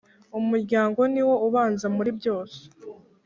[0.39, 2.59] umuryango niwo ubanza muri byose